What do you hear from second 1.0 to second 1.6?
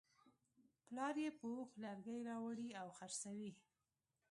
یې په